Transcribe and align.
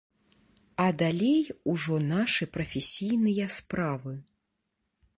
А 0.85 0.87
далей 1.01 1.43
ужо 1.75 1.95
нашы 2.13 2.49
прафесійныя 2.57 3.45
справы. 3.61 4.19